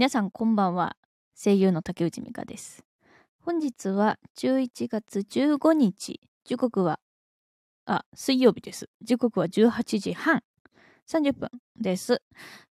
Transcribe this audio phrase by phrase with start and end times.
[0.00, 0.96] 皆さんこんばんは。
[1.36, 2.86] 声優の竹内美香です。
[3.44, 6.22] 本日は11月15日。
[6.42, 7.00] 時刻は、
[7.84, 8.88] あ、水曜日です。
[9.02, 10.40] 時刻は18時半。
[11.06, 12.22] 30分です。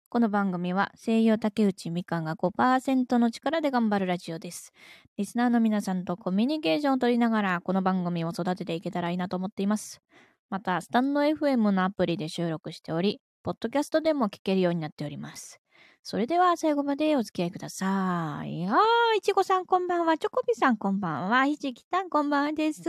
[0.09, 4.73] この番組は声優竹内美香が5%の力で頑張るラジオです。
[5.19, 10.01] リスナーの皆さんとコミュニケーションを取りながらこの番組を育てていけたらいいなと思っています。
[10.49, 15.61] また、スタンド FM のアプリで収録しており、ポッドキャストでも聞けるようになっております。
[16.11, 18.65] それでは最後までお付き合いください。
[18.65, 20.17] あー、いちごさんこんばんは。
[20.17, 21.45] チョコビさんこんばんは。
[21.45, 22.81] ひじきさんこんばんはです。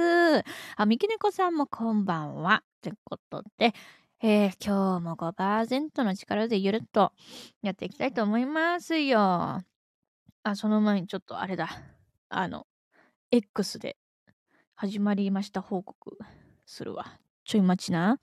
[0.78, 2.64] あ、みきねこさんもこんばんは。
[2.64, 3.74] ってことで、
[4.24, 7.12] えー、今日も5%の力でゆるっと
[7.62, 9.20] やっていきたいと思いますよ。
[9.20, 9.64] あ、
[10.56, 11.68] その前にちょっとあれだ。
[12.30, 12.68] あの、
[13.32, 13.98] X で
[14.76, 16.18] 始まりました報告
[16.66, 17.20] するわ。
[17.44, 18.18] ちょい待ちな。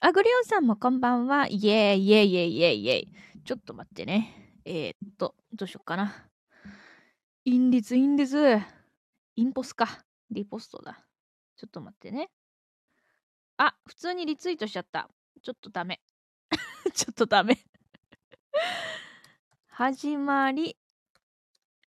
[0.00, 1.46] あ、グリオンさんもこんばんは。
[1.46, 3.08] イエーイイエーイイエーイイエーイイエーイ。
[3.44, 4.60] ちょっと待ってね。
[4.64, 6.14] えー、っと、どうしよっかな。
[7.44, 8.58] インリツ、インリツ。
[9.36, 10.02] インポスか。
[10.30, 11.04] リポストだ。
[11.56, 12.30] ちょっと待ってね。
[13.58, 15.10] あ、普通にリツイートしちゃった。
[15.42, 16.00] ちょっとダメ。
[16.94, 17.58] ちょっとダメ。
[19.68, 20.78] 始まり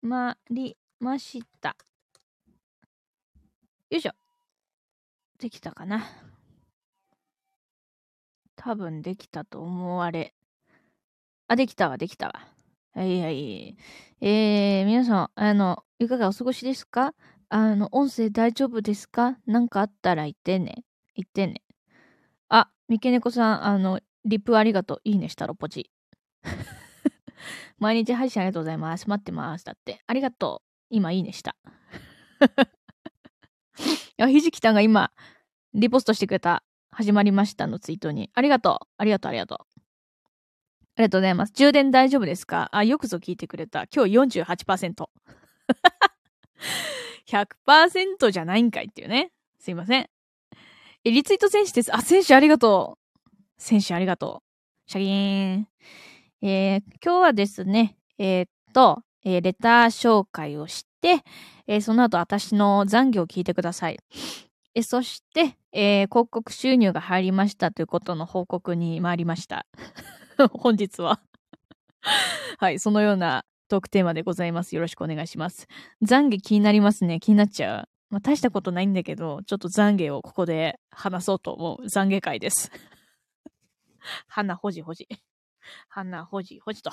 [0.03, 1.75] まりました。
[3.89, 4.11] よいしょ。
[5.39, 6.05] できたかな。
[8.55, 10.36] 多分できたと思われ。
[11.49, 12.33] あ、できたわ、できたわ。
[12.93, 13.77] はいはい。
[14.19, 17.13] えー、皆さん、あの、いかがお過ごしですか？
[17.49, 19.37] あの、音声大丈夫ですか？
[19.45, 20.83] なんかあったら言ってね。
[21.15, 21.61] 言ってね。
[22.49, 25.01] あ、三毛猫さん、あの、リプありがとう。
[25.05, 25.89] いいねしたろ、ポチ。
[27.79, 29.07] 毎日配信ありがとうございます。
[29.09, 29.63] 待ってます。
[29.63, 30.01] だって。
[30.05, 30.67] ありがとう。
[30.89, 31.55] 今、いいねした。
[34.19, 35.13] あ、ひじきたんが今、
[35.73, 36.63] リポストしてくれた。
[36.91, 38.31] 始まりましたのツイートに。
[38.33, 38.87] ありがとう。
[38.97, 39.66] ありがとう、ありがとう。
[40.97, 41.53] ありがとうございます。
[41.53, 42.69] 充電大丈夫ですか？
[42.71, 43.85] あ、よくぞ聞いてくれた。
[43.95, 45.05] 今日48%。
[47.29, 49.31] 100%じゃないんかいっていうね。
[49.59, 50.09] すいません。
[51.03, 51.95] え、リツイート選手です。
[51.95, 52.97] あ、選手ありがと
[53.29, 53.35] う。
[53.59, 54.41] 選手ありがと
[54.87, 54.91] う。
[54.91, 55.67] シャギーン。
[56.41, 61.23] えー、今日はですね、えー、っと、えーレター紹介をして、
[61.67, 63.99] えその後私の残業を聞いてください。
[64.73, 69.67] えそして、え広告収入が入りましたということの報告に参りました。
[70.53, 71.19] 本日は。
[72.59, 74.75] はい、そのようなトークテーマでございます。
[74.75, 75.67] よろしくお願いします。
[76.03, 77.19] 懺悔気になりますね。
[77.19, 77.89] 気になっちゃう。
[78.09, 82.71] まあ、大したことないんだけど、ちょっと懺悔をここで話そうと思う懺悔会です。
[84.27, 85.07] 花ほじほじ。
[85.89, 86.91] 花ほじほじと。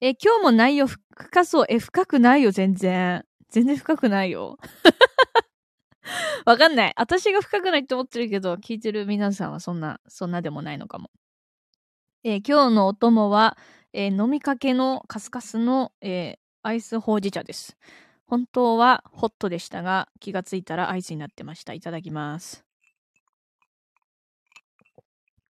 [0.00, 1.66] え、今日も内容深そう。
[1.68, 3.24] え、深くないよ、全然。
[3.48, 4.58] 全然深くないよ。
[6.44, 6.92] わかんない。
[6.96, 11.10] 私が深くないって思ってるけど、聞いてる皆さんはそんな、そんなでもないのかも。
[12.26, 13.58] えー今日のお供は、
[13.92, 17.76] えー飲みかけのカスカスの、えーアイスほうじ茶です。
[18.26, 21.74] 本当はホットでしたが、気がついたらアイスになってました。
[21.74, 22.64] いただきます。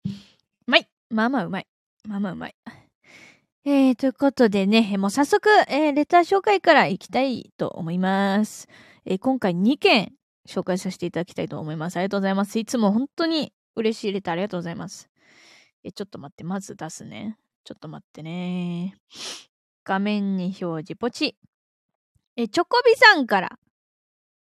[0.05, 0.09] う
[0.65, 1.67] まいまあまあうまい。
[2.07, 2.55] まあまあうまい。
[3.65, 8.67] えー、ということでね、もう早速、えーレター紹介からいきたいと思います。
[9.05, 10.13] えー今回2件
[10.49, 11.97] 紹介させていただきたいと思います。
[11.97, 12.57] ありがとうございます。
[12.57, 15.12] いつも本当に嬉しいレターありがとうございます。
[15.83, 17.37] え、ちょっと待って、まず出すね。
[17.63, 18.95] ちょっと待ってね。
[19.83, 21.37] 画面に表示、ポチ。
[22.35, 23.59] え、チョコビさんから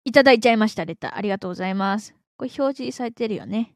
[0.05, 1.15] いただいちゃいました、レター。
[1.15, 2.15] ありがとうございます。
[2.37, 3.75] これ表示されてるよね。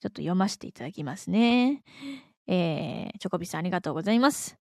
[0.00, 1.82] ちょっと読ませていただきますね。
[2.46, 4.56] えー、チョコビさんありがとうございます。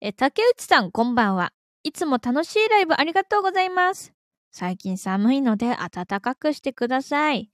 [0.00, 1.52] え、竹内さんこんばんは。
[1.82, 4.12] いつも楽しいライブありがとうございます。
[4.50, 7.50] 最近寒いので暖かくしてください。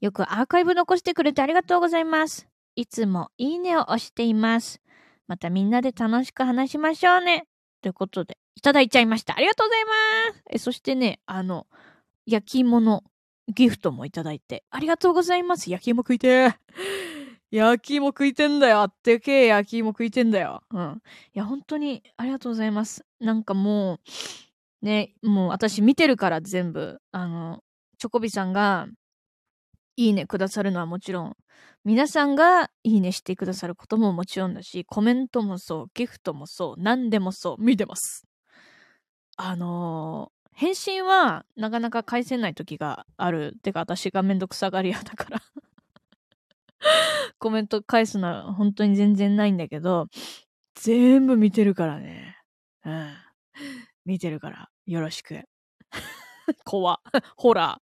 [0.00, 2.48] よくアーカイブ残してくれてありがとうございます。
[2.76, 4.80] いつもいいねを押しています。
[5.26, 7.46] またみんなで楽しく話しましょうね。
[7.80, 9.34] ということで、いただいちゃいました。
[9.34, 10.42] ありがとうございます。
[10.50, 11.66] え、そしてね、あの、
[12.26, 13.02] 焼き芋の
[13.48, 15.70] ギフトもいただいて、ありがとうございます。
[15.70, 16.54] 焼き芋食いてー。
[17.50, 18.80] 焼き芋食いてんだよ。
[18.80, 20.62] あってけえ焼き芋食いてんだよ。
[20.70, 21.02] うん。
[21.34, 23.06] いや、本当にありがとうございます。
[23.20, 24.00] なんかも
[24.82, 27.62] う、ね、もう私見てるから全部、あの、
[27.98, 28.86] チョコビさんが、
[29.96, 31.36] いいねくださるのはもちろん、
[31.84, 38.24] 皆さんがいいねしてくださることももちろんだし、コメントもそう、ギフトもそう、何でもそう、見てます。
[39.36, 43.58] あのー返信はなかなか返せない時がある。
[43.62, 45.42] てか私がめんどくさがり屋だから。
[47.38, 50.06] コメント返すのは本当に全然ないんだけど、
[50.74, 52.38] 全部見てるからね。
[52.86, 53.14] うん。
[54.06, 55.42] 見てるから、よろしく。
[56.64, 57.00] 怖。
[57.36, 57.85] ホラー。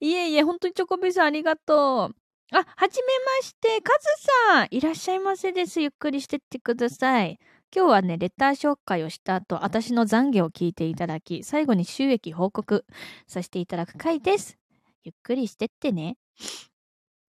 [0.00, 2.16] いえいえ、本当にチョコビさんありがとう。
[2.52, 3.08] あ、はじめ
[3.40, 4.06] まして、カズ
[4.54, 4.68] さん。
[4.70, 5.80] いらっしゃいませです。
[5.80, 7.38] ゆっくりしてってください。
[7.74, 12.86] 今日はね、レター紹介をした後、私の懺悔を聞いていただき、最後に収益報告
[13.26, 14.56] させていただく回です。
[15.02, 16.16] ゆっくりしてってね。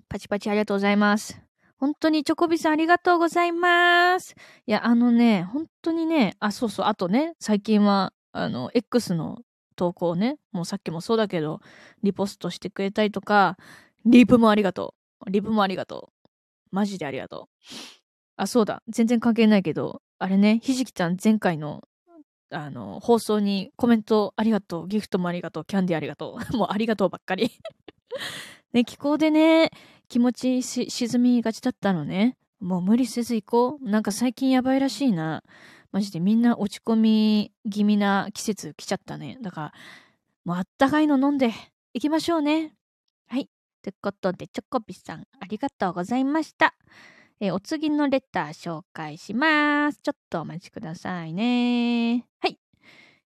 [0.07, 1.41] パチパチありがとうございます。
[1.77, 4.35] 本当にチョコビさんありがとうございます。
[4.67, 9.39] いや、あのね、本当にね、あ、そうそう、あとね、最近は、あの、X の
[9.79, 11.61] 投稿をね、もうさっきもそうだけど、
[12.03, 13.57] リポストしてくれたりとか、
[14.05, 14.93] リプもありがと
[15.25, 15.31] う。
[15.31, 16.27] リプもありがとう。
[16.71, 17.65] マジでありがとう。
[18.35, 18.83] あ、そうだ。
[18.89, 21.87] 全然関係ないけど、あれね、ひじきちゃん前回の、
[22.51, 26.51] あの、放送にコメントありがとう、ギフトもありがとう、キャンディーありがとう。
[26.57, 27.51] もうありがとうばっかり
[28.73, 29.71] ね、気候でね、
[30.09, 32.35] 気持ち沈みがちだったのね。
[32.59, 33.89] もう無理せず行こう。
[33.89, 35.43] なんか最近やばいらしいな。
[35.91, 39.37] マジでみんな落ち込み気味な季節来ちゃったね。
[39.41, 39.73] だから、
[40.45, 41.51] もうあったかいの飲んで
[41.93, 42.73] 行きましょうね。
[43.27, 43.49] はい。
[43.81, 46.75] ということで、チョコビさん、ありがとうございました。
[47.39, 49.99] えー、お次のレター紹介します。
[50.03, 52.25] ちょっとお待ちくださいね。
[52.39, 52.59] はい。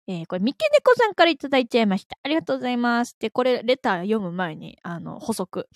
[0.05, 2.17] えー、これ、三毛猫さんからいただいちゃいました。
[2.23, 3.15] ありがとうございます。
[3.19, 5.67] で、これ、レター読む前に、あの、補足。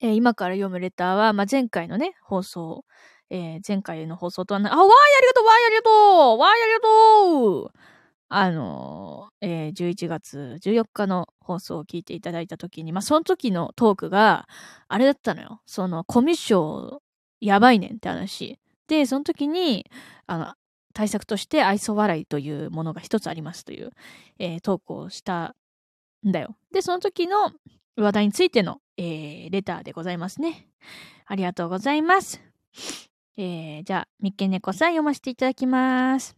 [0.00, 2.84] えー、今から読むレターは、まあ、前回のね、放送、
[3.30, 7.72] えー、前回の放送とはな、あ、わーい、ありがとうわーい、ありがとうわーい、ありがとう
[8.28, 14.48] あのー、えー、11月14日の放送を聞いていただいたときに、まあ、その時のトークが、
[14.88, 15.60] あれだったのよ。
[15.66, 16.98] その、コミッション
[17.40, 18.58] やばいねんって話。
[18.88, 19.86] で、その時に、
[20.26, 20.54] あの、
[20.94, 23.90] 対策として愛想笑いというものが一つありますという、
[24.38, 25.54] えー、投稿をした
[26.26, 26.56] んだよ。
[26.72, 27.52] で、その時の
[27.96, 30.68] 話題についての、えー、レターでございますね。
[31.26, 32.40] ありがとうございます。
[33.36, 36.36] えー、じゃあ、みっけねこさん読ませていただきます。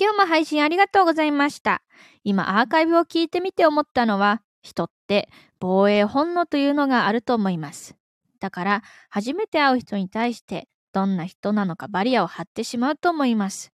[0.00, 1.82] 今日も配信ありがとうございました。
[2.24, 5.28] 今、アーカイブを聞いてみて思ったのは、人って
[5.60, 7.94] 防衛本能というのがあると思います。
[8.40, 13.72] だから、初めて会う人に対して、どんな人なのかバリアを張ってしまうと思います。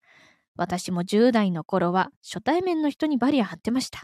[0.58, 4.04] 私も10代の頃は初対面の人にバリア張ってました。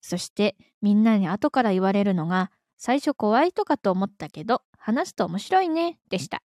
[0.00, 6.42] そしてみんなに後から言われるのが最初怖いとかと思ったけど話すと面白いねでした。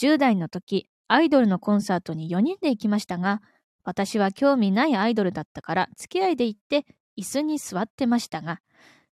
[0.00, 3.42] 10代の時アイドルのコンサートに4人で行きましたが
[3.84, 6.86] 私は興味ないアイドルだったから付き合いで行って
[7.18, 8.60] 椅子に座ってましたが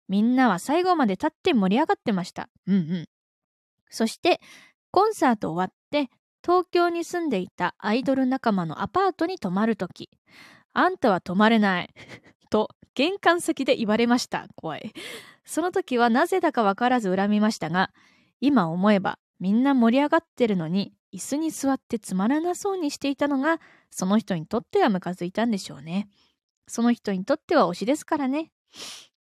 [0.08, 2.48] みんなは最後まで立って盛り上がってました。
[2.66, 3.08] うんうん。
[3.90, 4.40] そして、
[4.90, 6.10] コンサート終わって、
[6.44, 10.10] 東京に住んでいたアイドル仲間のアパートに泊まるとき、
[10.72, 11.94] あんたは泊まれない。
[12.50, 14.46] と、玄関先で言われました。
[14.54, 14.92] 怖い。
[15.44, 17.90] その時はなぜだかわからず恨みましたが、
[18.40, 23.60] 今思えばみんな盛り上がってるのに、椅子に座ってつまらなそうにしていたのが、
[23.90, 26.08] その人にとってはムカついたんでしょうね。
[26.66, 28.50] その人にとっては推しですからね。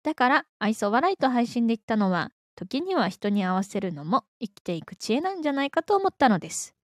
[0.04, 6.76] だから、愛想笑いと配信で言ったのは、時には人に合わせるのも生きていく知恵なんじゃないかと思ったのです。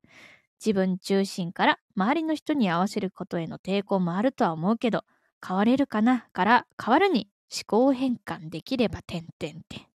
[0.63, 5.03] 自分中心から周りの人に合わせることへの抵抗もあるとは思うけど、
[5.45, 9.88] 変われるかなから変わるに思考変換できれば点々点。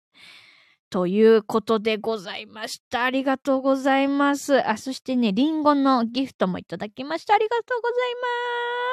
[0.92, 3.06] ということでございました。
[3.06, 4.62] ありがとうございます。
[4.70, 7.34] あ、そしてね、リンゴのギフトもいただきました。
[7.34, 7.98] ありがとうござい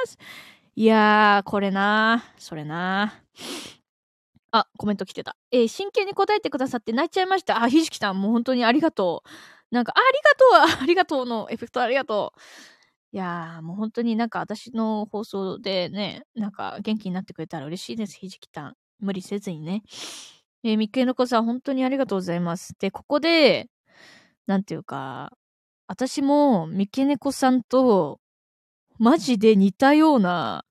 [0.04, 0.18] ます。
[0.76, 3.78] いやー、これなーそれなー
[4.52, 5.36] あ、コメント来てた。
[5.50, 7.64] えー、真剣に答えてくださって泣いちゃいました。
[7.64, 9.24] あ、ひじきさん、もう本当にありがと
[9.72, 9.74] う。
[9.74, 12.40] なんか、ありがとうありがとうのエフェクトありがとう。
[13.10, 18.76] いやー、もう本当になんか私の放送でね、なんか元気になってくれたら嬉しいです、ひじきたん。
[19.00, 19.82] 無理せずにね。
[20.64, 22.74] えー、みっけのこさん、本当にありがとうございます。
[22.78, 23.68] で、ここで、
[24.46, 25.32] なんていうか、
[25.86, 28.20] 私も三毛猫さんと、
[28.98, 30.64] マジで似たような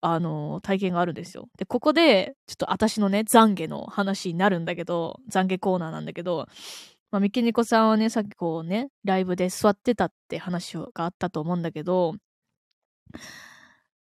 [0.00, 1.48] あの、体験があるんですよ。
[1.58, 6.46] で、ここで、ちょっと私のね、懺悔の話になるんだけど、懺悔コーナーなんだけど、
[7.10, 12.14] まあ、ミキニコさんはね、さっきこうね、ライブで座ってたって話があったと思うんだけど、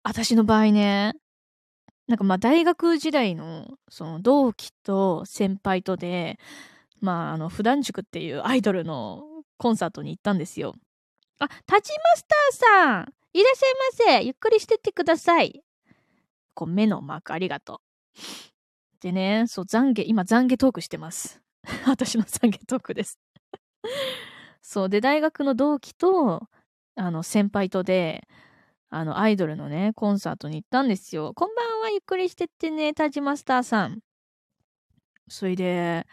[0.02, 1.14] 私の場合ね、
[2.06, 6.38] なんかまあ大学時代のその同期と先輩とで、
[7.00, 9.24] まああの普段塾っていうアイドルの
[9.56, 10.74] コンサートに行ったんですよ。
[11.38, 15.62] あ、タチマスターさんいらっしゃいませゆっくりしてってください。
[16.54, 17.94] こう目のマークありがとう。
[19.00, 21.42] でね、そう、懺悔、今懺悔トークしてます。
[21.86, 23.18] 私の懺悔トークです
[24.62, 26.48] そう、で、大学の同期と、
[26.94, 28.26] あの、先輩とで、
[28.94, 31.32] あの、アイドルのね、コンサートに行ったんですよ。
[31.34, 33.98] こんばんは、ゆっくりしてってね、タジマスターさん。
[35.28, 36.06] それで、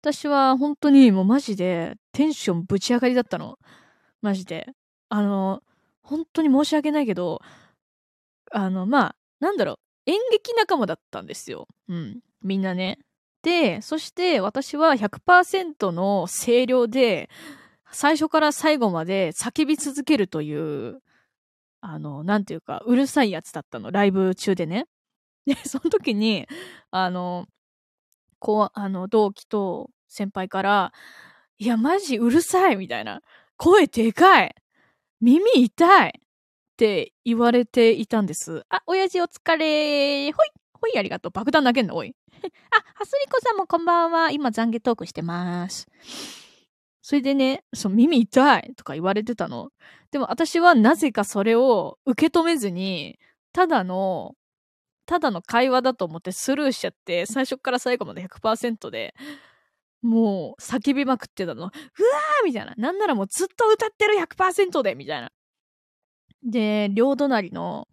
[0.00, 3.58] 私は本当にもうマジでテンションぶち上がりだったの。
[4.22, 4.72] マジで。
[5.10, 5.62] あの、
[6.02, 7.42] 本当に申し訳ないけど、
[8.50, 9.76] あの、まあ、なんだろう、
[10.06, 11.68] 演劇仲間だったんですよ。
[11.88, 12.20] うん。
[12.40, 12.98] みんなね。
[13.42, 17.28] で、そして私は100%の声量で、
[17.92, 21.02] 最初から最後まで叫び続けるという、
[21.80, 24.86] あの、なんていうか、うるさいやつだったの、ライブ中でね。
[25.46, 26.46] で、その時に、
[26.90, 27.46] あの、
[28.38, 30.92] こう、あの、同期と先輩から、
[31.58, 33.22] いや、マジうるさいみたいな。
[33.56, 34.54] 声でかい
[35.20, 36.12] 耳痛いっ
[36.76, 38.64] て言われていたんです。
[38.70, 41.32] あ、親父お疲れほいほいありがとう。
[41.32, 42.14] 爆弾投げんのおい。
[42.72, 44.30] あ、はすりこさんもこんばんは。
[44.30, 45.86] 今、懺悔トークしてます。
[47.02, 49.70] それでね、そう、耳痛いとか言われてたの。
[50.10, 53.18] でも私はなぜかそれを受け止めずに、
[53.52, 54.34] ただの、
[55.06, 59.14] ただの会話だと思ってスルーしちゃって、最初から最後まで100%で、
[60.02, 61.62] もう叫びまくってたの。
[61.62, 62.74] うわーみたいな。
[62.76, 65.30] なんならもうずっと歌ってる100%でみたいな。
[66.42, 67.88] で、両隣の、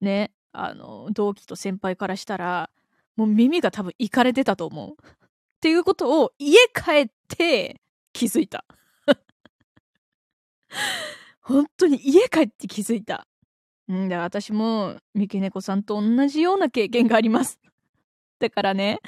[0.00, 2.70] ね、あの、同期と先輩からしたら、
[3.16, 4.92] もう耳が多分いかれてたと思う。
[4.92, 7.80] っていうことを家帰って
[8.16, 8.64] 気づいた。
[11.42, 13.26] 本当に家帰って気づいた。
[13.92, 17.60] んだ、私も三毛猫さんと同じような経験があります。
[18.40, 19.00] だからね、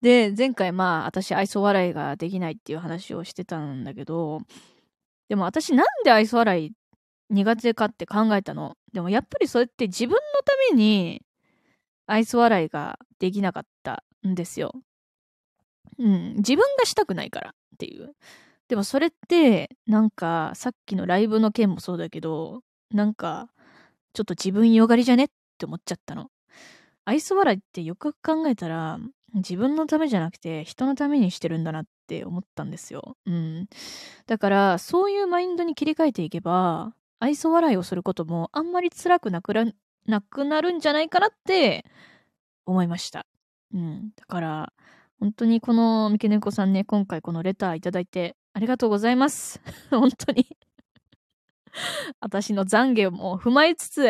[0.00, 4.40] で、前回まあ、私愛想笑いができないっていう話をしてたんだけど、
[5.28, 6.72] でも私なんで愛想笑い
[7.28, 8.76] 苦手かって考えたの？
[8.92, 11.22] でもやっぱりそれって自分のために
[12.06, 14.72] 愛想笑いができなかったんですよ。
[15.98, 18.14] うん、自分がしたくないからっていう。
[18.68, 23.48] でもそれって、なんかさっきのライブの件もそうだけど、なんか
[24.14, 25.28] ちょっと自分よがりじゃねっ
[25.58, 26.30] て思っちゃったの。
[27.04, 28.98] 愛想笑いってよく考えたら、
[29.34, 33.16] 自分のためじゃなくて人のためにしてるんだなって思ったんですよ。
[33.26, 33.68] うん。
[34.26, 39.52] だから、そういうマインドに切り替えていけば、愛想笑いをすることもあんまり辛くなく
[40.06, 41.84] なくなるんじゃないかなって
[42.66, 43.26] 思いました。
[43.72, 44.10] うん。
[44.16, 44.72] だから、
[45.20, 49.60] 本当にこの三毛猫さんね、今回このレターいただいてありがとうございます。
[49.90, 50.46] 本当に
[52.20, 54.06] 私の懺悔も踏まえつつ、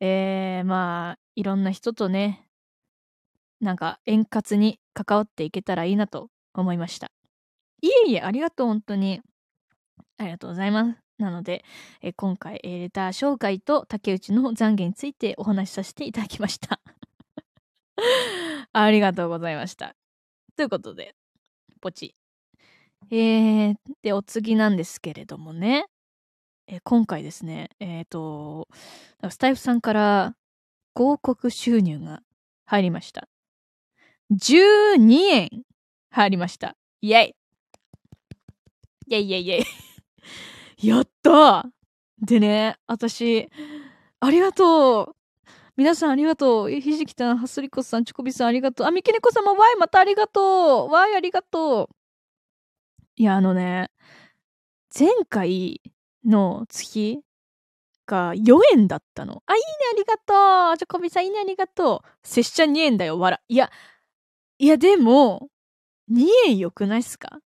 [0.00, 2.46] えー、まあ、いろんな人とね、
[3.60, 7.10] なんか円滑に関わっていけたらいいなと思いました。
[7.80, 9.20] いえいえ、ありがとう、本当に。
[10.18, 10.98] ありがとうございます。
[11.18, 11.64] なので、
[12.00, 16.80] え今回、えレター紹介と竹内の懺悔についてお話しさせていただきました。
[18.72, 19.94] ありがとうございました。
[20.56, 21.14] ということで、
[21.80, 22.14] ポチ。
[23.10, 25.86] えー、で、お次なんですけれどもね、
[26.66, 28.68] え今回ですね、えっ、ー、と、
[29.28, 30.36] スタイフさんから
[30.96, 32.22] 広告収入が
[32.64, 33.28] 入りました。
[34.32, 35.50] 12円
[36.10, 36.76] 入りました。
[37.00, 37.34] イェイ
[39.08, 39.64] イェイイェイイェ
[40.82, 41.64] イやった
[42.20, 43.48] でね、私、
[44.20, 45.16] ありがとう
[45.82, 46.70] 皆さんありがとう。
[46.70, 48.86] ひじきたん、はすりこさん、チョコビさんありがとう。
[48.86, 50.92] あ、みきねこ様、わい、またありがとう。
[50.92, 51.94] わい、ありがとう。
[53.16, 53.90] いや、あのね、
[54.96, 55.82] 前回
[56.24, 57.18] の月
[58.06, 59.42] が4円だったの。
[59.44, 60.18] あ、いいね、ありが
[60.70, 60.78] とう。
[60.78, 62.08] チョコビさん、いいね、ありがとう。
[62.22, 63.40] 拙者2円だよ、わら。
[63.48, 63.68] いや、
[64.58, 65.48] いや、でも、
[66.12, 67.40] 2円良くないっすか？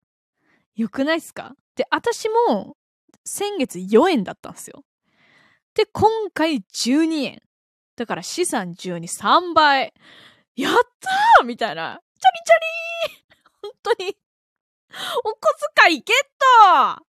[0.74, 1.54] 良くないっすか？
[1.74, 2.76] で、私も
[3.24, 4.84] 先月4円だったんですよ。
[5.72, 7.40] で、今回12円。
[7.96, 9.92] だから資産12、3倍。
[10.54, 12.00] やったーみたいな。
[12.18, 14.16] チャリチャリー本当に。
[15.24, 15.38] お小
[15.84, 17.06] 遣いゲット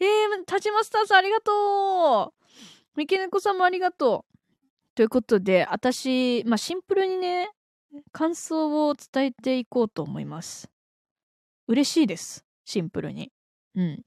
[0.00, 2.44] えー、タジマスターさんありがとう
[2.96, 4.34] 三毛猫さんもありがとう
[4.94, 7.50] ということで、私、まあ、シンプルにね、
[8.12, 10.70] 感想を伝えていこうと思います。
[11.66, 12.44] 嬉しいです。
[12.64, 13.32] シンプルに。
[13.74, 14.02] うん。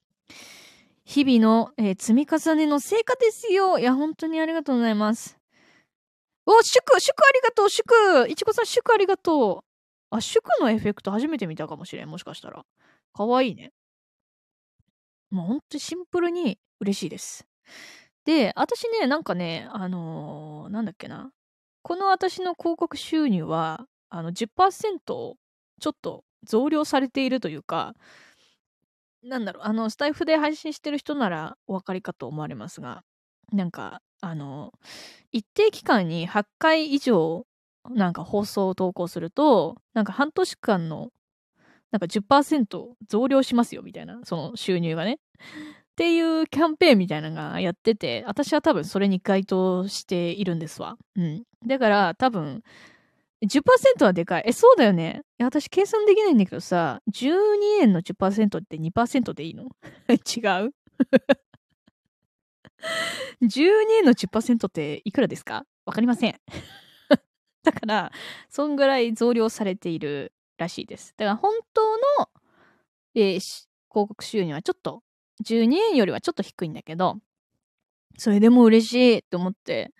[1.03, 3.79] 日々の、えー、積み重ねの成果ですよ。
[3.79, 5.37] いや、本当にありがとうございます。
[6.47, 9.67] お、祝祝ありがとう祝いちごさん祝ありがとう
[10.09, 12.09] あ、祝のエフェクト初めて見たかもしれん。
[12.09, 12.65] もしかしたら。
[13.13, 13.73] かわいいね。
[15.29, 17.45] もうほんとシンプルに嬉しいです。
[18.23, 21.31] で、私ね、なんかね、あのー、なんだっけな。
[21.81, 25.35] この私の広告収入は、あの10%ちょ
[25.89, 27.93] っと増量されているというか、
[29.23, 33.03] なんだろう、あの、スタイフで配信してる人ならお分かりかと思われますが、
[33.51, 34.73] なんか、あの、
[35.31, 37.45] 一定期間に8回以上、
[37.89, 41.11] なんか放送を投稿すると、なんか半年間の、
[41.91, 45.19] なんか10%増量しますよ、みたいな、その収入がね。
[45.39, 50.97] っていうキャンペーンみたいなのがやってて、私は多分それに該当しているんですわ。
[51.15, 51.43] うん。
[51.65, 52.61] だから多分、
[53.45, 54.43] 10%はでかい。
[54.47, 55.21] え、そうだよね。
[55.39, 57.33] いや、私計算できないんだけどさ、12
[57.81, 59.65] 円の10%って2%でいいの？
[60.09, 60.73] 違う？
[63.41, 65.65] 12円の10%っていくらですか？
[65.85, 66.39] わかりません。
[67.63, 68.11] だから、
[68.49, 71.13] そんぐらい増量されているらしいです。
[71.17, 72.29] だから本当の、
[73.15, 75.03] えー、広告収入はちょっと、
[75.43, 77.19] 12円よりはちょっと低いんだけど、
[78.17, 79.93] それでも嬉しいって思って、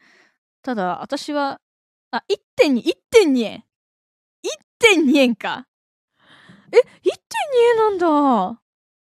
[0.63, 1.61] ただ、私は、
[2.11, 3.63] あ、1.2、1.2円
[4.81, 5.67] !1.2 円か。
[6.71, 6.81] え、1.2
[7.71, 8.07] 円なんだ。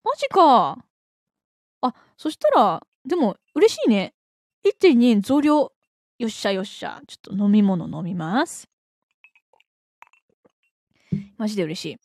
[0.03, 0.85] マジか。
[1.81, 4.13] あ、そしたら、でも、嬉しいね。
[4.65, 5.71] 1.2円増量。
[6.17, 7.01] よっしゃよっしゃ。
[7.07, 8.67] ちょっと飲み物飲みます。
[11.37, 11.97] マジで嬉しい。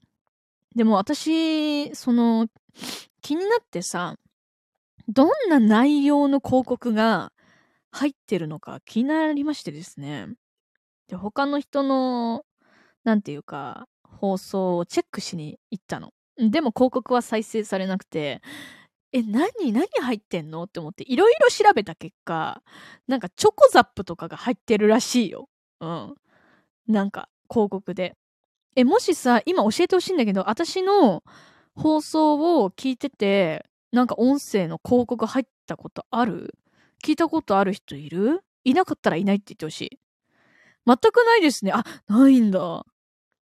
[0.75, 2.49] でも私、その、
[3.23, 4.16] 気になってさ、
[5.09, 7.33] どんな内容の広告が
[7.90, 10.28] 入ってるのか気になりましてですね。
[11.09, 12.45] で、他の人の、
[13.04, 16.12] なんていうか、放送をチェックしに行ったの。
[16.37, 18.40] でも広告は再生されなくて、
[19.12, 20.64] え、何何入ってんの？
[20.64, 22.62] って思っていろいろ調べた結果、
[23.09, 25.49] なんかチョコザップとかが入ってるらしいよ。
[25.81, 26.14] うん。
[26.87, 28.14] なんか広告で。
[28.76, 31.25] え、もしさ、今教えてほしいんだけど、私の
[31.75, 36.55] 放送を聞いてて、なんか音声の広告入ったことある？
[37.05, 38.43] 聞いたことある人いる？
[38.62, 39.99] いなかったらいないって言ってほしい。
[40.87, 41.73] 全くないですね。
[41.75, 42.85] あ、ないんだ。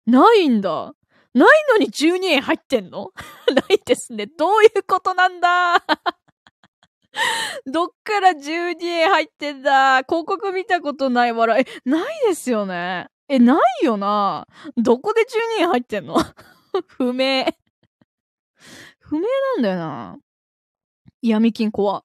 [0.05, 0.93] ないんだ。
[1.33, 3.11] ないのに12円入ってんの？
[3.53, 4.25] ないですね。
[4.27, 5.75] どういうことなんだ？
[7.65, 10.03] どっから12円入ってんだ？
[10.03, 11.57] 広告見たことないわら。
[11.57, 13.07] え、ないですよね。
[13.27, 14.47] え、ないよな。
[14.77, 16.15] どこで12円入ってんの？
[16.87, 17.45] 不明。
[18.99, 20.17] 不明なんだよな。
[21.21, 22.03] 闇金怖。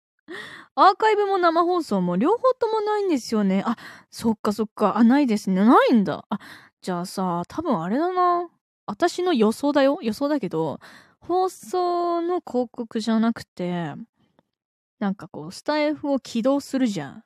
[0.74, 3.62] アーカイブも生放送も両方ともないんですよね。
[3.66, 3.76] あ、
[4.10, 4.96] そっかそっか。
[4.98, 5.64] あ、ないですね。
[5.64, 6.26] ないんだ。
[6.28, 6.38] あ、
[6.82, 8.48] じゃあさ、多分あれだな。
[8.86, 9.98] 私の予想だよ。
[10.02, 10.78] 予想だけど、
[11.20, 13.94] 放送の広告じゃなくて、
[15.00, 17.24] なんかこう、スタイフを起動するじゃん。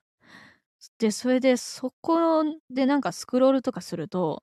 [0.98, 4.42] で、それで、そこでなんかスクロールとかすると、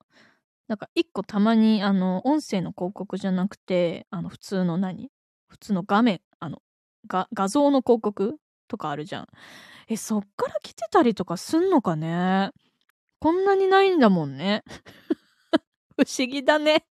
[0.68, 5.10] なんか一個たまに、あの、音声の広告じゃなくて、あの、普通の何？
[5.48, 6.62] 普通の画面、あの、
[7.08, 8.36] が、画像の広告
[8.68, 9.28] とかあるじゃん。
[9.88, 12.50] え、そっから来てたりとかすんのかね？
[13.20, 14.64] こんなにないんだもんね。
[15.98, 16.84] 不思議だね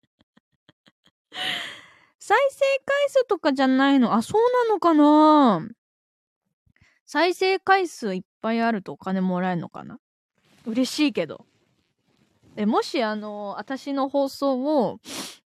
[2.20, 4.14] 再生回数とかじゃないの？
[4.14, 5.68] あ、そうなのかな？
[7.06, 10.00] 再生回数いっぱいあるとお金もらえるのかな？
[10.66, 11.46] 嬉しいけど。
[12.56, 15.00] え、もしあの、私の放送を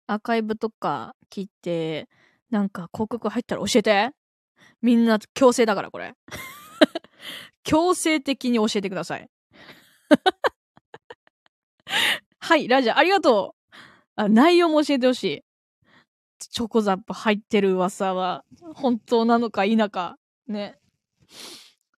[0.07, 2.09] アーカイブとか聞いて、
[2.51, 4.11] なんか広告入ったら教えて？
[4.81, 6.15] みんな強制だから、これ。
[7.65, 9.29] 強制的に教えてください。
[12.39, 13.77] はい、ラジャーありがとう。
[14.17, 15.45] あ、内容も教えてほしい。
[16.39, 20.17] チョコザップ入ってる噂は本当なのか否か。
[20.47, 20.79] ね。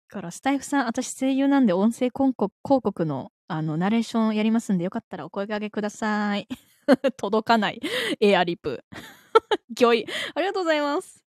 [0.08, 6.46] から、スタイフさん、私声優なんで音声広告のあの、ナレーションやりますんで、よかったらお声掛けください。
[7.18, 7.80] 届かない。
[8.20, 8.84] エアリプ。
[9.74, 10.06] ギョイ。
[10.36, 11.24] ありがとうございます。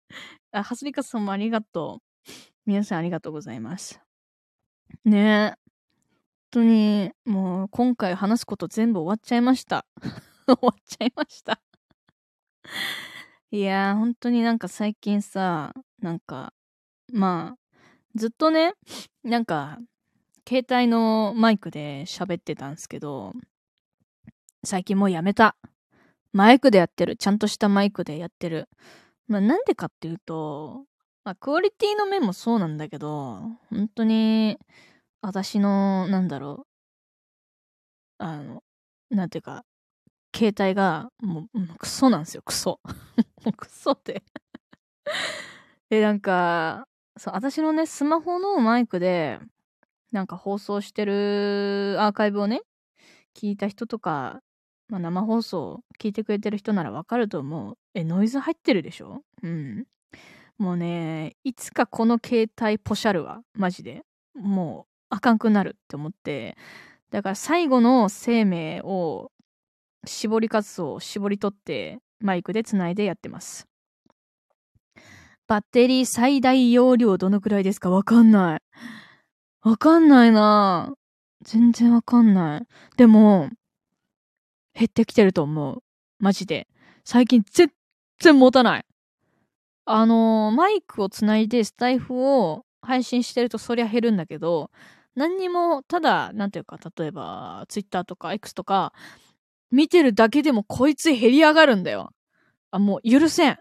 [0.52, 2.32] あ、はすりかさんもありがとう。
[2.68, 4.00] 皆さんありがとうございます。
[5.04, 5.56] ね。
[6.54, 9.88] 本当に、もう、今回話すこと全部終わっちゃいました。
[10.46, 11.60] 終わっちゃいました。
[13.52, 16.54] いやー、本当になんか最近さ、なんか、
[17.12, 17.60] まあ、
[18.16, 18.74] ずっとね、
[19.24, 19.80] なんか、
[20.48, 23.34] 携帯のマイクで喋ってたんですけど、
[24.64, 25.56] 最近もうやめた。
[26.34, 27.18] マイクでやってる。
[27.18, 28.70] ちゃんとしたマイクでやってる。
[29.28, 30.86] まあなんでかっていうと、
[31.24, 34.58] まあクオリティの面もそうなんだけど、本当に、
[35.22, 36.68] 私の、なんだろ
[38.20, 38.64] う、あの、
[39.10, 39.66] なんていうか、
[40.36, 42.80] 携帯が、もう、クソなんですよ、クソ。
[43.46, 44.24] もうクソって
[45.90, 49.40] で、なんか、そう、私のね、スマホのマイクで、
[50.12, 52.62] なんか放送してるアーカイブをね、
[53.36, 54.42] 聞いた人とか、
[54.90, 57.78] まあ、生放送聞いてくれてる人ならわかると思う。
[57.94, 59.24] え、ノイズ入ってるでしょ？
[59.44, 59.86] うん。
[60.58, 64.04] もうね、いつかこの携帯ポシャルは、マジで。
[64.36, 66.58] もう、あかんくなるって思って、
[67.10, 69.32] だから最後の生命を
[70.06, 73.68] 絞りかすを絞り取ってマイクでつないでやってます。
[75.48, 77.90] バッテリー最大容量どのくらいですか？
[77.90, 78.62] わかんない。
[79.64, 80.94] わかんないな
[81.44, 82.68] 全然わかんない。
[82.98, 83.50] でも、
[84.74, 85.84] 減ってきてると思う。
[86.20, 86.68] マジで。
[87.04, 87.72] 最近全
[88.20, 88.86] 然持たない。
[89.86, 94.72] あの、マイクをつないでスタイフを配信してるとそりゃ減るんだけど、
[95.16, 98.94] 何にも、ただ、なんていうか、例えば、ツイッターとか X とか、
[99.72, 102.12] 見てるだけでもこいつ減り上がるんだよ。
[102.72, 103.58] あ、もう許せん。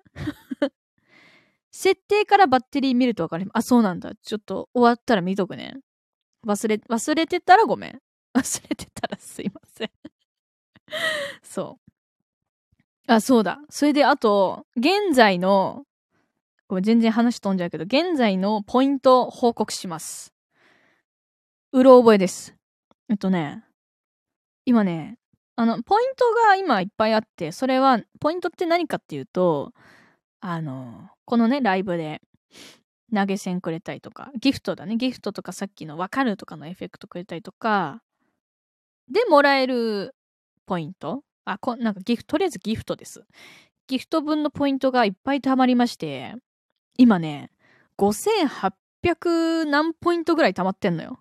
[1.72, 3.56] 設定からバッテリー見るとわかります。
[3.58, 4.12] あ、そうなんだ。
[4.22, 5.76] ちょっと終わったら見とくね。
[6.46, 8.00] 忘れ、忘れてたらごめん。
[8.34, 9.90] 忘れてたらすいません
[11.42, 11.90] そう。
[13.06, 13.60] あ、そうだ。
[13.70, 15.84] それで、あと、現在の、
[16.68, 20.32] これ全然話飛んじゃうけど、現在のポイント報告します。
[21.72, 22.54] うろ覚えです。
[23.08, 23.64] えっとね、
[24.64, 25.18] 今ね、
[25.60, 29.74] あの、ポイントが今いっぱいあって、それは、ポイントって何かっていうと、
[30.40, 32.22] あの、このね、ライブで
[33.14, 38.00] 投げ銭くれたりとか、ギフトだね、ギフトとかさっきのわかるとかのエフェクトくれたりとか、
[39.12, 40.14] でもらえる
[40.64, 43.22] ポイントあ、こなんかギフト、とりあえずギフトです。
[43.86, 46.36] ギフト分のポイントがいっぱい貯まりまして、
[46.96, 47.50] 今ね、
[47.98, 51.20] 5800何ポイントぐらい貯まってんのよ。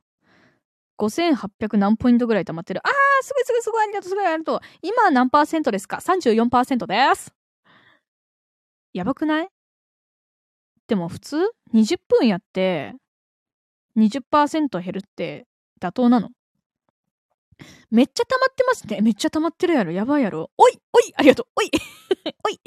[0.98, 2.80] 5800何ポイントぐらい貯まってる。
[2.86, 4.60] あー、すごいすごいすごいありがとう、すごいありがとう。
[4.82, 7.34] 今何パーセントですか ?34% です。
[8.94, 9.50] やばくない？
[10.88, 11.38] でも普通
[11.74, 12.96] ?20 分やって
[13.98, 15.46] 20%減るって
[15.80, 16.30] 妥当なの？
[17.92, 19.02] めっちゃ溜まってますね。
[19.02, 19.92] めっちゃ溜まってるやろ。
[19.92, 20.50] やばいやろ。
[20.58, 21.70] おいおいありがとうおい
[22.46, 22.60] おい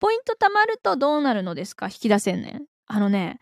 [0.00, 1.86] ポイント貯まるとどうなるのですか？
[1.86, 2.66] 引き出せんねん。
[2.86, 3.40] あのね、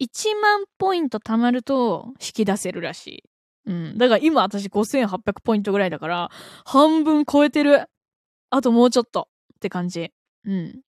[0.00, 3.24] 1万ポイント貯まると引き出せるらしい。
[3.66, 3.98] うん。
[3.98, 6.30] だから今私5800ポイントぐらいだから、
[6.64, 7.86] 半分超えてる。
[8.50, 10.12] あともうちょっとって感じ。
[10.44, 10.80] うん。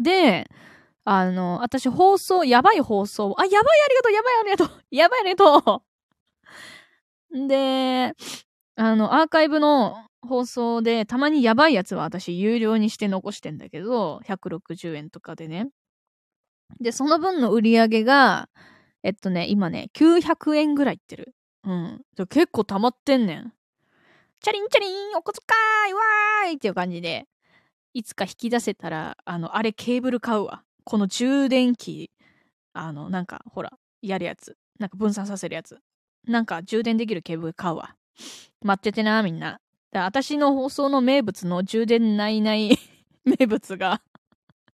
[0.00, 0.48] で、
[1.04, 5.84] あの、私放送、やばい放送、あ、やばいありがとう、やばいありがとう、 やばいありがと
[7.32, 7.48] う。
[7.48, 8.12] で、
[8.76, 15.68] あの、アーカイブの放送で、たまにやばいやつは私有料にして残してんだけど、160円とかでね。
[16.80, 18.48] で、その分の売り上げが、
[19.02, 21.34] えっとね、今ね、900円ぐらいいってる。
[21.66, 22.00] うん。
[22.28, 23.52] 結構溜まってんねん。
[24.40, 25.42] チャリンチャリンお小遣
[25.90, 27.26] いわーいっていう感じで、
[27.92, 30.62] いつか引き出せたら、あの、あれケーブル買うわ。
[30.84, 32.10] この充電器、
[32.72, 34.56] あの、なんか、ほら、やるやつ。
[34.78, 35.78] なんか分散させるやつ。
[36.26, 37.96] なんか充電できるケーブル買うわ。
[38.62, 39.60] 待っててな、みんな。
[39.92, 42.78] だ私の放送の名物の充電ないない
[43.24, 44.02] 名物が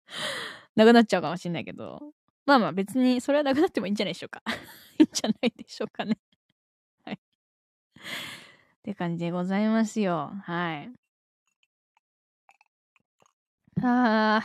[0.76, 2.12] なくなっちゃうかもしんないけど、
[2.46, 4.42] まあまあ別にそれはなくなってもいいんじゃないでしょうか。
[4.98, 6.18] いいんじゃないでしょうかね。
[8.80, 10.32] って感じでございますよ。
[10.42, 10.90] はい。
[13.82, 14.44] ああ、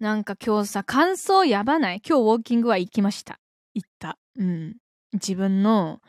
[0.00, 2.02] なんか今日さ、感想やばない？
[2.04, 3.38] 今日ウォーキングは行きました。
[3.74, 4.18] 行った。
[4.36, 4.76] うん。
[5.12, 6.00] 自分の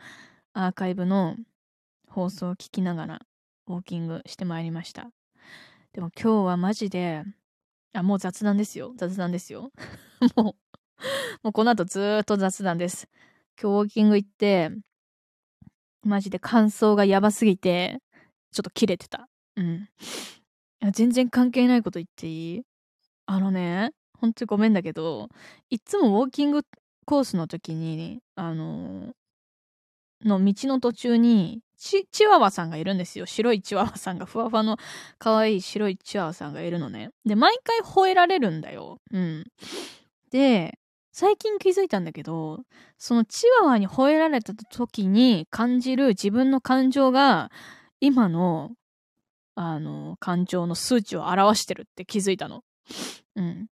[0.53, 1.35] アーカイブの
[2.07, 3.21] 放送を聞きながら
[3.67, 5.11] ウォーキングしてまいりました。
[5.93, 7.23] でも今日はマジで、
[7.93, 8.93] あ、もう雑談ですよ。
[8.97, 9.71] 雑談ですよ。
[10.35, 10.43] もう、
[11.43, 13.07] もうこの後ずーっと雑談です。
[13.61, 14.71] 今日ウォーキング行って、
[16.03, 17.99] マジで感想がやばすぎて、
[18.51, 19.27] ちょっと切れてた。
[19.55, 19.89] うん。
[20.91, 22.61] 全然関係ないこと言っていい？
[23.25, 25.29] あのね、ほんとごめんだけど、
[25.69, 26.63] いつもウォーキング
[27.05, 29.13] コースの時に、あの
[30.23, 33.25] の道の途中にチ、チワワさんがいるんですよ。
[33.25, 34.77] 白いチワワさんが、ふわふわの
[35.17, 37.09] 可愛い白いチワワさんがいるのね。
[37.25, 38.99] で、毎回吠えられるんだよ。
[39.11, 39.45] うん。
[40.31, 40.78] で、
[41.19, 42.61] 最近気づいたんだけど、
[42.97, 47.51] そのチワワに吠えられた時に感じる自分の感情が、
[47.99, 48.71] 今の、
[49.53, 52.63] あの、感情の数値を表してるって気づいたの。
[53.35, 53.67] うん。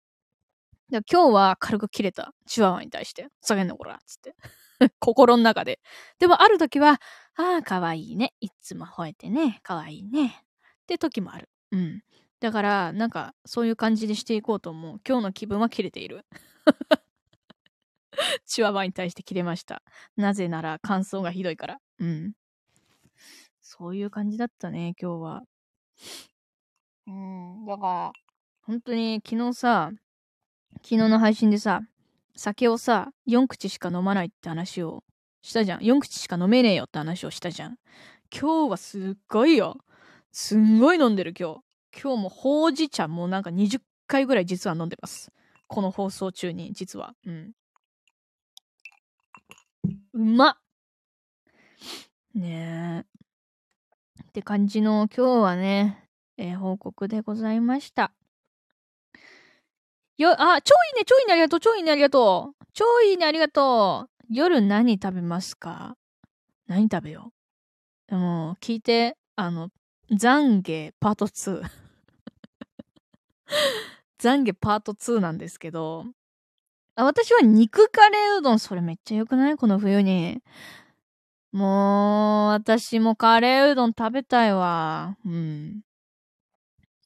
[0.88, 2.33] で今日は軽く切れた。
[2.46, 3.26] チワワに対して。
[3.40, 4.37] 下げんのこら、っつって。
[5.00, 5.81] 心の中で。
[6.20, 7.00] でもある時は、
[7.35, 8.35] ああ、かわいいね。
[8.38, 9.59] いつも吠えてね。
[9.64, 10.44] かわいいね。
[10.83, 11.48] って時もある。
[11.72, 12.05] うん。
[12.38, 15.00] だから、なんか、そういう感じでしていこうと思う。
[15.05, 16.24] 今日の気分は切れている。
[18.46, 19.83] チワワに対して切れました。
[20.16, 21.79] なぜなら、感想がひどいから。
[21.98, 22.33] うん。
[23.61, 25.42] そういう感じだったね、今日は。
[27.07, 27.66] うん。
[27.66, 28.12] だから、
[28.62, 29.90] 本当に昨日さ、
[30.77, 31.83] 昨日の配信でさ、
[32.35, 35.05] 酒をさ、4口しか飲まないって話を
[35.42, 35.81] したじゃん。
[35.81, 37.79] 4口しか飲めねえよって話をしたじゃん。
[38.35, 39.79] 今日はすっごいよ。
[40.31, 41.61] すんごい飲んでる今日。
[42.03, 45.31] 今日もほうじ茶もなんか20回ぐらい実は飲んでます。
[45.66, 47.14] この放送中に、実は。
[47.27, 47.53] うん。
[49.85, 50.57] うまっ
[52.35, 54.23] ねえ。
[54.23, 58.12] って感じの今日はね、えー、報告でございました。
[60.16, 62.64] よ、あ、超いいね、超いいね、ありがとう、超いいね、ありがとう。
[62.73, 64.11] 超いいね、ありがとう。
[64.31, 65.97] 夜何食べますか？
[66.66, 67.33] 何食べよ
[68.09, 68.11] う？
[68.11, 69.68] でも、聞いて、あの、
[70.11, 71.62] 懺悔パート2。
[74.18, 76.07] 懺悔パート2なんですけど、
[76.96, 79.57] あ私は肉カレーうどん、それめっちゃ良くない？
[79.57, 80.42] この冬に。
[81.52, 85.16] もう、私もカレーうどん食べたいわ。
[85.26, 85.83] うん。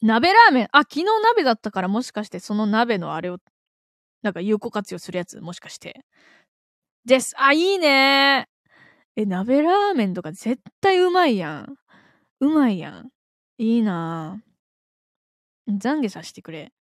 [0.02, 0.68] 鍋ラーメン。
[0.72, 3.38] あ、昨日鍋だったからもしかしてその鍋のあれを、
[4.22, 6.04] なんか有効活用するやつもしかして。
[7.04, 7.34] です。
[7.38, 8.48] あ、いいね
[9.16, 11.76] え、鍋ラーメンとか絶対うまいやん。
[12.40, 13.10] うまいやん。
[13.58, 14.46] いいなぁ。
[15.68, 16.72] 懺悔させてくれ。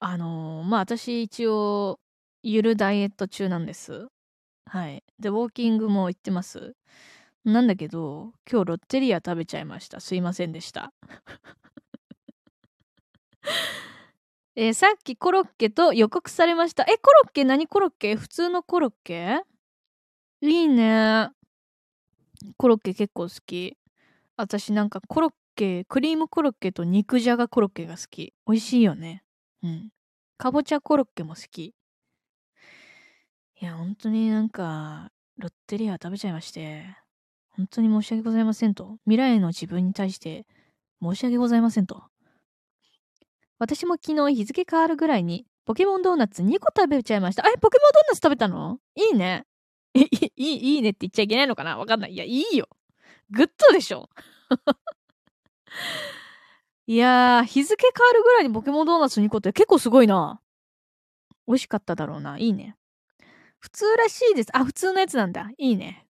[0.00, 1.98] あのー、まあ、私一応、
[2.42, 4.06] ゆるダイエット中なんです。
[4.66, 5.02] はい。
[5.18, 6.74] で、ウォーキングも行ってます。
[7.44, 10.00] なんだけど、今日ロッテリア食べちゃいました。
[10.00, 10.92] すいませんでした。
[14.54, 16.84] えー、さっきコロッケと予告されました。
[16.84, 17.44] え、コロッケ？
[17.44, 18.16] 何コロッケ？
[18.16, 19.42] 普通のコロッケ？
[20.42, 21.30] いいね。
[22.56, 23.76] コロッケ結構好き。
[24.36, 28.34] 私なんかコロッケ、クリームコロッケと肉じゃがコロッケが好き。
[28.46, 29.24] 美味しいよね。
[29.62, 29.90] うん。
[30.36, 31.74] かぼちゃコロッケも好き。
[33.60, 36.84] いや、本当になんか、ロッテリア食べちゃいまして、
[37.50, 38.98] 本当に申し訳ございませんと。
[39.04, 40.46] 未来の自分に対して
[41.02, 42.04] 申し訳ございませんと。
[43.58, 47.42] 私も昨日日付変わるぐらいにポケモンドーナツ2個食べちゃいました。
[47.48, 48.78] え、ポケモンドーナツ食べたの？
[48.94, 49.44] いいね。
[49.94, 51.76] いい、いいねって言っちゃいけないのかな？
[51.76, 52.12] わかんない。
[52.12, 52.68] いや、いいよ。
[53.30, 54.08] グッドでしょ。
[56.88, 60.40] いやー、日付変わるぐらいにポケモンドーナツ2個って結構すごいな。
[61.46, 62.38] 美味しかっただろうな。
[62.38, 62.76] いいね。
[63.58, 64.48] 普通らしいです。
[64.56, 65.50] あ、普通のやつなんだ。
[65.58, 66.06] いいね。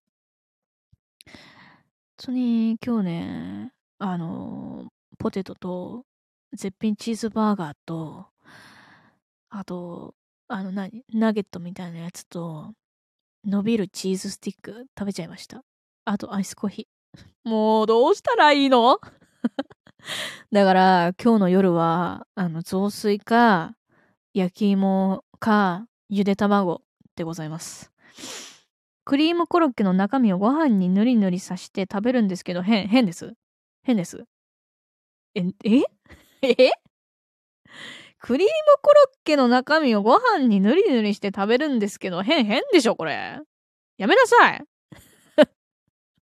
[1.25, 1.33] 本
[2.27, 4.87] 当に、今日ね、あのー、
[5.17, 6.05] ポテトと、
[6.53, 8.27] 絶品チーズバーガーと、
[9.49, 10.15] あと、
[10.47, 12.71] あの何、ナゲットみたいなやつと、
[13.43, 15.61] 伸びるチーズスティック食べちゃいました。
[16.05, 17.49] あとアイスコーヒー。
[17.49, 19.01] もうどうしたらいいの？
[20.51, 23.75] だから今日の夜は、あの、雑炊か、
[24.33, 26.81] 焼き芋か、ゆで卵
[27.15, 27.91] でございます。
[29.05, 33.33] クリームコロッケの中身をご飯にぬりぬりさして食べるんですけど、変、変です？
[33.83, 34.25] 変です？
[35.35, 35.83] え、え？
[36.41, 36.71] え？
[38.21, 43.39] クリームコロッケの中身をご飯にぬりぬりして食べるんですけど、変、変でしょ、これ。
[43.97, 44.65] やめなさい。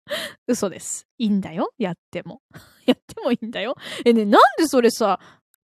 [0.46, 1.06] 嘘です。
[1.18, 1.72] いいんだよ。
[1.78, 2.42] やっても。
[2.86, 3.76] やってもいいんだよ。
[4.04, 5.20] え、ね、なんでそれさ、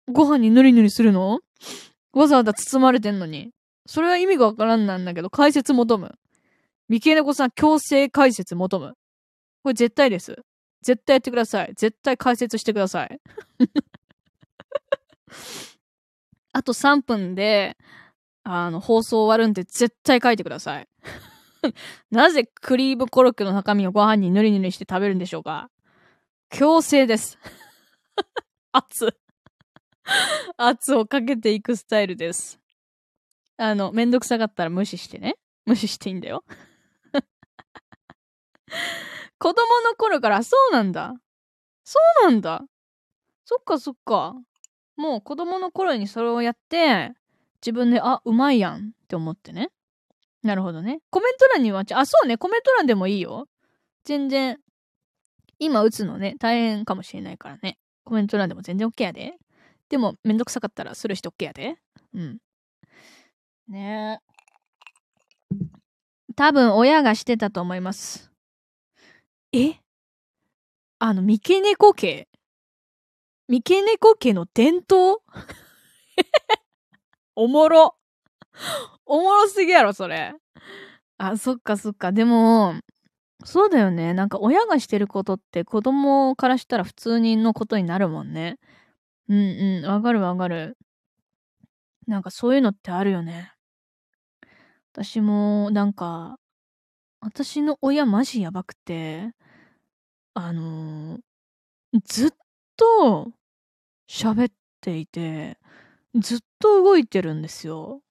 [0.07, 1.39] ご飯にぬりぬりするの？
[2.13, 3.51] わざわざ包まれてんのに。
[3.87, 6.15] それは意味がわからんなんだけど、解説求む。
[6.89, 8.93] 三毛猫さん、強制解説求む。
[9.63, 10.37] これ絶対です。
[10.81, 11.73] 絶対やってください。
[11.75, 13.19] 絶対解説してください。
[16.53, 17.75] あと3分で、
[18.43, 20.87] あの、放送終わるんで絶対書いてください。
[22.11, 25.69] なぜクリームコロッケの中身をご飯にぬりぬりして食べるんでしょうか？
[26.49, 27.37] 強制です。
[28.71, 29.17] 圧。
[30.57, 32.59] 圧をかけていくスタイルです。
[33.57, 35.37] あの、めんどくさかったら無視してね。
[35.65, 36.43] 無視していいんだよ。
[39.37, 41.13] 子供の頃からそうなんだ。
[41.83, 42.63] そうなんだ。
[43.45, 44.35] そっかそっか。
[44.95, 47.13] もう子供の頃にそれをやって、
[47.61, 49.71] 自分で、あ、うまいやんって思ってね。
[50.45, 50.99] なるほどね。
[51.09, 53.47] コメント欄には、あ、そうね、コメント欄でもいいよ。
[54.03, 54.59] 全然、
[55.57, 57.79] 今打つのね、大変かもしれないからね。
[58.03, 59.33] コメント欄でも全然 OK やで。
[59.89, 61.77] でも、めんどくさかったらする人 OK やで。
[62.13, 62.37] うん。
[63.67, 64.19] ね
[65.51, 65.55] え。
[66.35, 68.31] 多分、親がしてたと思います。
[69.51, 69.79] え？
[70.99, 72.27] あの、三毛猫系？
[73.47, 75.23] 三毛猫家の伝統？
[77.35, 77.95] おもろ。
[79.05, 80.33] おもろすぎやろ、それ。
[81.17, 82.11] あ、そっかそっか。
[82.11, 82.75] でも、
[83.45, 84.13] そうだよね。
[84.13, 88.57] なんか親がしてることって子供からしたら普通にのことになるもんね。
[89.29, 89.85] うんうん。
[89.87, 90.77] わかるわかる。
[92.07, 93.51] なんかそういうのってあるよね。
[94.93, 96.37] 私も、なんか、
[97.21, 99.31] 私の親マジやばくて、
[100.33, 101.21] あのー、
[102.05, 102.31] ずっ
[102.77, 103.31] と
[104.09, 105.57] 喋っていて、
[106.15, 108.01] ずっと動いてるんですよ。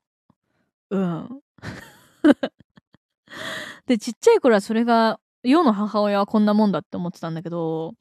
[0.94, 1.28] うん。
[3.86, 7.92] で、ちっちゃい頃はそれが、世の母親はこんなもんだって思ってたんだけど、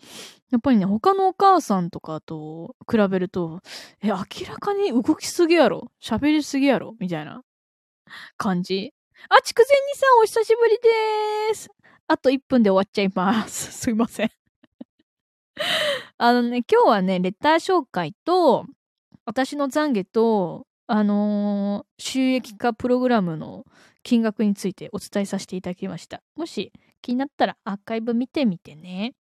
[0.52, 3.60] やっぱりね、他のお母さんとかと比べると、
[4.02, 4.16] え、明
[4.48, 5.92] らかに動きすぎやろ？
[6.02, 6.96] 喋りすぎやろ？
[7.00, 7.42] みたいな
[8.38, 8.94] 感じ。
[9.30, 10.78] あ、筑前煮さんお久しぶり
[11.50, 11.70] です。
[12.08, 13.72] あと1分で終わっちゃいます。
[13.74, 14.32] すいません。
[16.18, 18.66] あのね、今日はね、レター紹介と、
[19.26, 23.66] 私の懺悔と、あのー、収益化プログラムの
[24.04, 26.22] 金額についてお伝えさせていただきました。
[26.36, 29.16] もし気になったらアーカイブ見てみてね。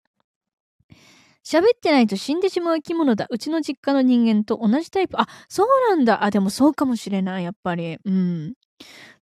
[1.45, 3.27] 喋ってないと死んでしまう生き物だ。
[3.29, 5.21] うちの実家の人間と同じタイプ。
[5.21, 6.23] あ、そうなんだ。
[6.23, 7.99] あ、でもそうかもしれない、やっぱり。
[8.03, 8.55] うん。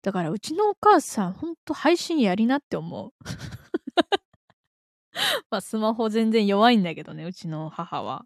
[0.01, 3.12] だからうちのお母さん、ほんと配信やりなって思う。
[5.51, 8.25] まあ、スマホ全然弱いんだけどね、うちの母は。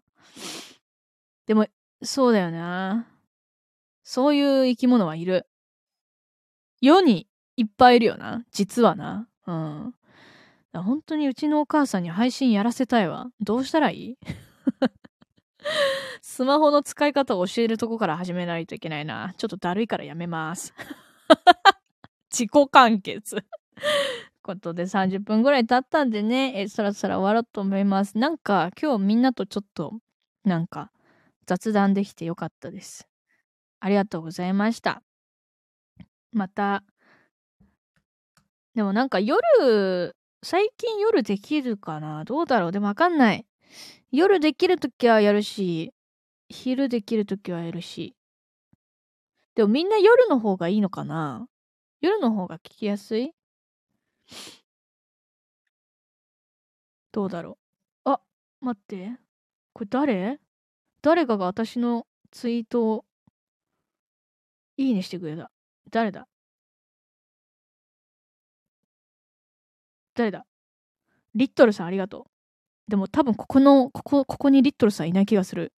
[1.46, 1.66] でも、
[2.04, 3.11] そうだよな。
[4.04, 5.46] そういう生き物はいる。
[6.80, 8.44] 世にいっぱいいるよな。
[8.52, 9.28] 実はな。
[9.46, 9.94] うん。
[10.74, 13.28] 本当にうちのお母さんに配信やらせたいわ。
[13.40, 14.18] どうしたらいい？
[16.22, 19.34] スマホの使い方を教えるとこから始めないといけないな。
[19.36, 20.74] ちょっとだるいからやめます。
[22.30, 23.36] 自己完結
[24.42, 28.18] ことで30分ぐらい経ったんでね、え、そろそろ終わろうと思います。
[28.18, 29.94] なんか今日みんなとちょっと、
[30.44, 30.90] なんか
[31.46, 33.06] 雑談できてよかったです。
[33.84, 35.02] ありがとうございました。
[36.30, 36.84] また、
[38.76, 42.24] でもなんか夜、最近夜できるかな？
[42.24, 42.72] どうだろう？
[42.72, 43.44] でもわかんない。
[44.12, 45.92] 夜できるときはやるし、
[46.48, 48.14] 昼できるときはやるし。
[49.56, 51.48] でもみんな夜の方がいいのかな？
[52.00, 53.32] 夜の方が聞きやすい？
[57.10, 57.58] どうだろ
[58.06, 58.10] う？
[58.10, 58.20] あ、
[58.60, 59.10] 待って。
[59.72, 60.38] これ誰？
[61.02, 63.04] 誰かが私のツイートを
[64.76, 65.50] いいねしてくれた。
[65.90, 66.26] 誰だ？
[70.14, 70.46] 誰だ？
[71.34, 72.26] リットルさんありがと
[72.88, 72.90] う。
[72.90, 75.72] でも多分ここの、ここ、ここにリットルさんいない気がする。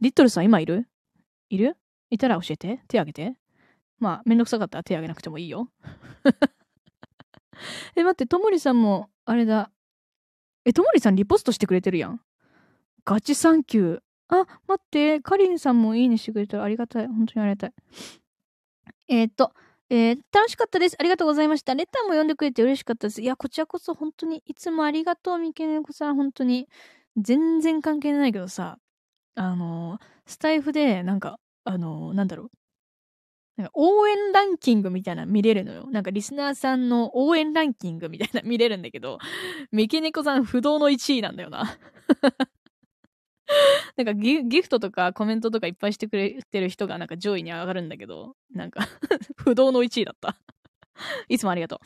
[0.00, 0.88] リットルさん今いる？
[1.50, 1.76] いる？
[2.10, 2.80] いたら教えて。
[2.88, 3.38] 手挙げて。
[3.98, 5.70] まあ、めんどくさかったら手挙げなくてもいいよ。
[7.96, 9.72] え、待って、ともりさんも、あれだ。
[10.64, 12.20] え、ともりさんリポストしてくれてるやん。
[13.04, 14.00] ガチサンキュー。
[14.28, 17.06] あ、待って、かりんさんもいいねしてくれたらありがたい。
[17.06, 17.72] 本当にありがたい。
[19.08, 19.52] えー、っと、
[19.90, 20.96] えー、楽しかったです。
[20.98, 21.74] ありがとうございました。
[21.74, 23.22] レターも読んでくれて嬉しかったです。
[23.22, 26.16] いや、こちらこそ本当にいつもありがとう、みけねこさん。
[26.16, 26.68] 本当に。
[27.16, 28.78] 全然関係ないけどさ、
[29.34, 32.50] あのー、スタイフで、なんか、あのー、なんだろう。
[33.56, 35.88] なんか応援ランキングみたいな見れるのよ。
[35.90, 39.18] なんかリスナーさんの応援ランキングみたいな見れるんだけど、
[39.72, 41.76] 三毛猫さん不動の1位なんだよな。
[43.96, 48.86] なんかギフトとかコメントとかいっぱいしてくれてる人がなんか上位に上がるんだけど、なんか
[49.36, 50.36] 不動の1位だった
[51.28, 51.78] いつもありがとう。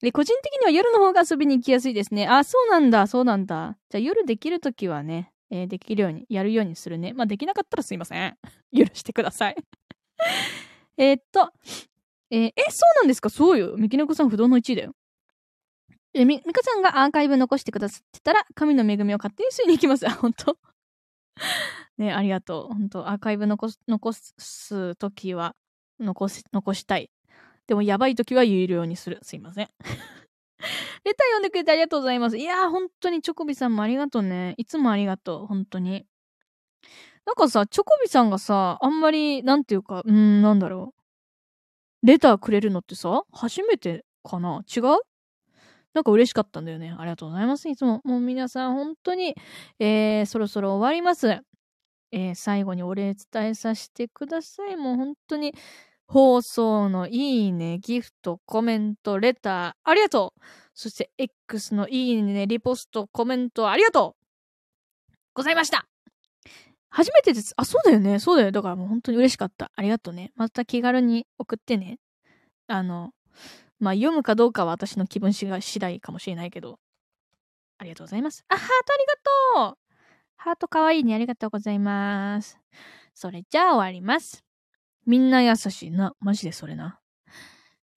[0.00, 2.26] で、個人的には夜の方が遊びに行きやすいですね。
[2.28, 3.76] あ、そうなんだ、そうなんだ。
[3.90, 7.12] じゃあ夜できるときはね、えー、できるように、やるようにするね。
[7.14, 8.38] まあ、できなかったらすいません。
[8.72, 9.56] 許してください
[10.96, 11.50] えっと、
[12.30, 13.30] えー、え、そうなんですか？
[13.30, 13.76] そうよ。
[13.76, 14.94] ミキネコさん不動の1位だよ。
[16.14, 20.06] え、み、ミカさんがアーカイブ残してくださってたら、神の恵みを勝手に吸いに行きます。
[20.06, 20.56] あ、本当？
[21.98, 22.74] ね、ありがとう。
[22.74, 25.54] 本当アーカイブ残す、残すときは、
[26.00, 27.10] 残し、残したい。
[27.66, 29.18] でも、やばいときは有料にする。
[29.22, 29.68] すいません。
[31.04, 32.38] レター読んでくれてありがとうございます。
[32.38, 34.54] いやー、本当にチョコビさんもありがとうね。
[34.58, 35.46] いつもありがとう。
[35.46, 36.06] 本当に。
[37.26, 40.94] なんかさ、チョコビさんがさ、あんまり、なんていうか、うーん、なんだろ
[42.02, 42.06] う。
[42.06, 44.62] レターくれるのってさ、初めてかな？
[44.74, 44.82] 違う？
[45.98, 46.94] なんか嬉しかったんだよね。
[46.96, 47.68] ありがとうございます。
[47.68, 48.00] いつも。
[48.04, 49.34] もう皆さん本当に、
[49.80, 51.40] えー、そろそろ終わります。
[52.12, 54.76] えー、最後にお礼伝えさせてください。
[54.76, 55.52] もう本当に、
[56.06, 60.40] 放送のいいね、ギフト、コメント、レター、ありがとう
[60.72, 64.14] そして X のいいね、リポスト、コメント、ありがと
[65.10, 65.84] うございました
[66.88, 67.52] 初めてです。
[67.56, 68.20] あ、そうだよね。
[68.20, 68.52] そうだよ。
[68.52, 69.70] だからもう本当に嬉しかった。
[69.74, 70.30] ありがとうね。
[70.36, 71.98] また気軽に送ってね。
[72.68, 73.10] あの、
[73.78, 76.78] まあ、読むかどうかは私の気分次第かもしれないけど。
[77.78, 78.44] ありがとうございます。
[78.48, 79.06] あ、ハートあり
[79.64, 79.78] がとう
[80.36, 81.14] ハートかわいいね。
[81.14, 82.58] ありがとうございます。
[83.14, 84.44] それじゃあ終わります。
[85.06, 86.14] みんな優しいな。
[86.20, 86.97] マジでそれな。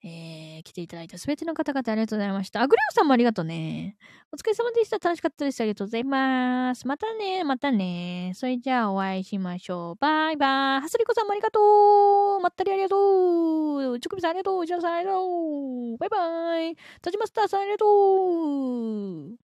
[0.04, 2.60] えー、来ていただいたすべての方々ありがとうございました。
[2.60, 3.96] あ、グレオさんもありがとうね。
[4.32, 4.98] お疲れ様でした。
[4.98, 5.60] 楽しかったです。
[5.60, 6.88] ありがとうございます。
[6.88, 8.32] またね、またね。
[8.34, 9.94] それじゃあお会いしましょう。
[10.00, 10.80] バイバイ。
[10.80, 12.40] はすりこさんもありがとう。
[12.40, 14.00] まったりありがとう。
[14.00, 14.66] チョコミさんありがとう。
[14.66, 15.96] ジャンさんありがとう。
[15.98, 16.76] バイバイ。
[17.00, 19.41] タジマスターさんありがとう。